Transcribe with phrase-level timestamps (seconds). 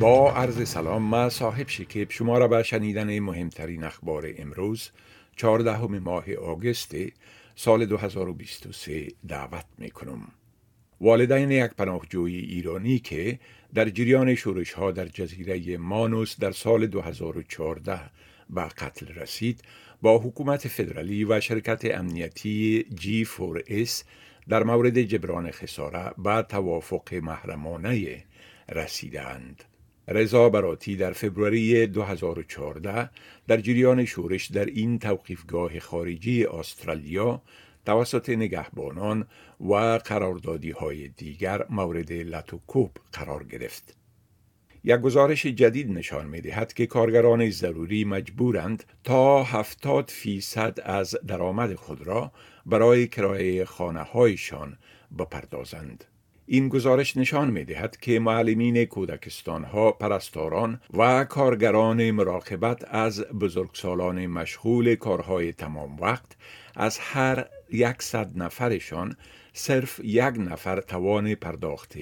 [0.00, 4.90] با عرض سلام ما صاحب شکیب شما را به شنیدن مهمترین اخبار امروز
[5.36, 6.94] 14 ماه آگست
[7.54, 10.28] سال 2023 دعوت می کنم.
[11.00, 13.38] والدین یک پناهجوی ایرانی که
[13.74, 18.00] در جریان شورش ها در جزیره مانوس در سال 2014
[18.50, 19.62] به قتل رسید
[20.02, 23.90] با حکومت فدرالی و شرکت امنیتی G4S
[24.48, 28.24] در مورد جبران خساره به توافق محرمانه
[28.68, 29.64] رسیدند.
[30.10, 33.10] رضا براتی در فبروری 2014
[33.48, 37.42] در جریان شورش در این توقیفگاه خارجی استرالیا
[37.86, 39.26] توسط نگهبانان
[39.60, 39.74] و
[40.04, 43.96] قراردادی های دیگر مورد لطوکوب قرار گرفت.
[44.84, 51.74] یک گزارش جدید نشان می دهد که کارگران ضروری مجبورند تا 70 فیصد از درآمد
[51.74, 52.32] خود را
[52.66, 54.78] برای کرایه خانه هایشان
[55.18, 56.04] بپردازند.
[56.52, 64.26] این گزارش نشان می دهد که معلمین کودکستان ها پرستاران و کارگران مراقبت از بزرگسالان
[64.26, 66.36] مشغول کارهای تمام وقت
[66.76, 69.16] از هر یکصد نفرشان
[69.52, 71.94] صرف یک نفر توان پرداخت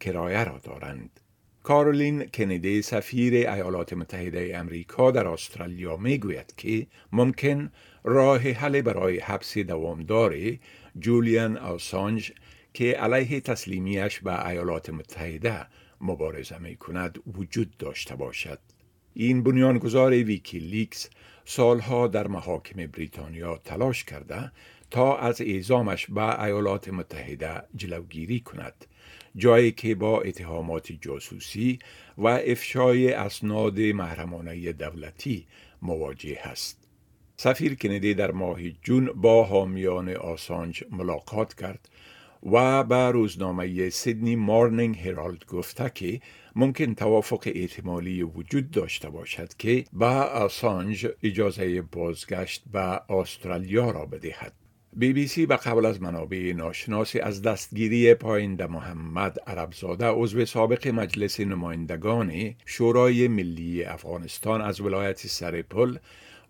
[0.00, 1.20] کرایه را دارند.
[1.62, 7.70] کارولین کندی سفیر ایالات متحده امریکا در استرالیا می گوید که ممکن
[8.04, 10.34] راه حل برای حبس دوامدار
[10.98, 12.32] جولیان آسانج
[12.74, 15.66] که علیه تسلیمیش به ایالات متحده
[16.00, 18.58] مبارزه می کند وجود داشته باشد.
[19.14, 21.10] این بنیانگذار ویکیلیکس
[21.44, 24.52] سالها در محاکم بریتانیا تلاش کرده
[24.90, 28.86] تا از اعزامش به ایالات متحده جلوگیری کند
[29.36, 31.78] جایی که با اتهامات جاسوسی
[32.18, 35.46] و افشای اسناد محرمانه دولتی
[35.82, 36.88] مواجه است.
[37.36, 41.88] سفیر کندی در ماه جون با حامیان آسانج ملاقات کرد
[42.52, 46.20] و به روزنامه سیدنی مارنینگ هرالد گفته که
[46.56, 54.52] ممکن توافق احتمالی وجود داشته باشد که به آسانج اجازه بازگشت به استرالیا را بدهد.
[54.96, 60.88] بی بی سی به قبل از منابع ناشناسی از دستگیری پاینده محمد عربزاده عضو سابق
[60.88, 65.96] مجلس نمایندگان شورای ملی افغانستان از ولایت سرپل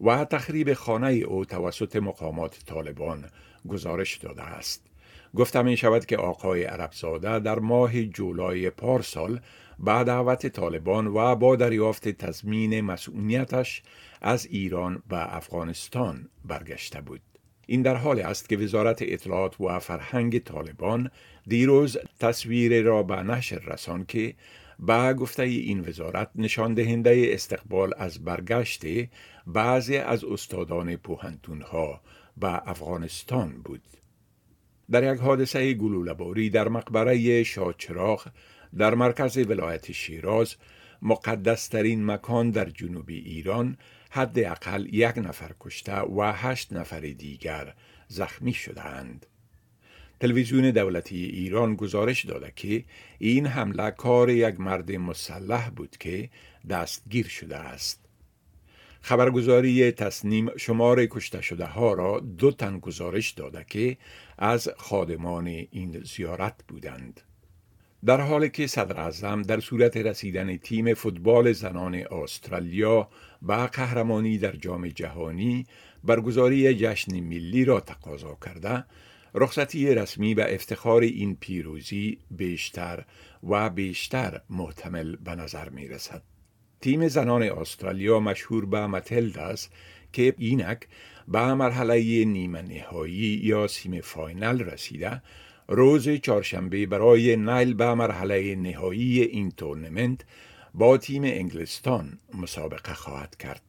[0.00, 3.24] و تخریب خانه او توسط مقامات طالبان
[3.68, 4.93] گزارش داده است.
[5.36, 9.40] گفته می شود که آقای عربزاده در ماه جولای پارسال
[9.78, 13.82] به دعوت طالبان و با دریافت تضمین مسئولیتش
[14.22, 17.20] از ایران به افغانستان برگشته بود.
[17.66, 21.10] این در حال است که وزارت اطلاعات و فرهنگ طالبان
[21.46, 24.34] دیروز تصویر را به نشر رسان که
[24.78, 28.82] با گفته این وزارت نشان دهنده استقبال از برگشت
[29.46, 32.00] بعضی از استادان پوهنتون ها
[32.36, 33.82] به افغانستان بود.
[34.90, 38.28] در یک حادثه گلوله‌باری در مقبره شاچراغ
[38.78, 40.54] در مرکز ولایت شیراز
[41.02, 43.76] مقدسترین مکان در جنوب ایران
[44.10, 47.74] حداقل یک نفر کشته و هشت نفر دیگر
[48.08, 49.26] زخمی شدهاند.
[50.20, 52.84] تلویزیون دولتی ایران گزارش داده که
[53.18, 56.30] این حمله کار یک مرد مسلح بود که
[56.70, 58.03] دستگیر شده است.
[59.06, 63.96] خبرگزاری تصنیم شمار کشته شده ها را دو تن گزارش داده که
[64.38, 67.20] از خادمان این زیارت بودند.
[68.04, 73.08] در حالی که صدر اعظم در صورت رسیدن تیم فوتبال زنان استرالیا
[73.42, 75.66] به قهرمانی در جام جهانی
[76.04, 78.84] برگزاری جشن ملی را تقاضا کرده
[79.34, 83.04] رخصتی رسمی به افتخار این پیروزی بیشتر
[83.50, 86.22] و بیشتر محتمل به نظر می رسد.
[86.84, 89.72] تیم زنان استرالیا مشهور به Matildas
[90.12, 90.88] که اینک
[91.28, 95.22] به مرحله نیمه نهایی یا semi final رسیده
[95.68, 100.20] روز چهارشنبه برای نیل به مرحله نهایی این تورنمنت
[100.74, 103.62] با تیم انگلستان مسابقه خواهد کرد.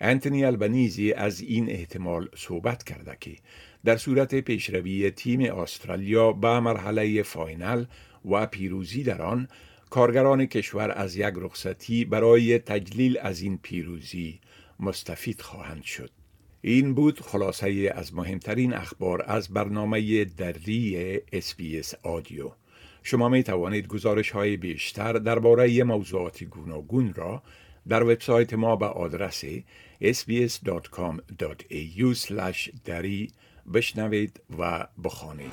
[0.00, 3.36] انتونی البنیزی از این احتمال صحبت کرده که
[3.84, 7.84] در صورت پیشروی تیم استرالیا به مرحله final
[8.30, 9.48] و پیروزی در آن
[9.94, 14.40] کارگران کشور از یک رخصتی برای تجلیل از این پیروزی
[14.80, 16.10] مستفید خواهند شد.
[16.60, 22.50] این بود خلاصه از مهمترین اخبار از برنامه دری اسپیس آدیو.
[23.02, 27.42] شما می توانید گزارش های بیشتر درباره موضوعات گوناگون را
[27.88, 29.44] در وبسایت ما به آدرس
[30.02, 31.04] sbs.com.au
[32.84, 33.30] دری
[33.74, 35.52] بشنوید و بخوانید.